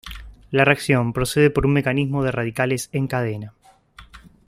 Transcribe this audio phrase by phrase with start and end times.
[0.49, 3.53] La reacción procede por un mecanismo de radicales en cadena.